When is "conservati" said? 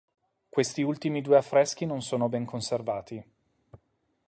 2.43-3.23